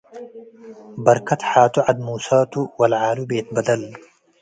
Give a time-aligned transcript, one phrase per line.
[1.03, 3.83] በርከ ተሓቱ ዐድ ሙሳቱ ወለዓሉ ቤት ብደል